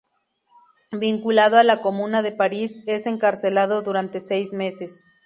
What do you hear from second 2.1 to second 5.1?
de París, es encarcelado durante seis meses.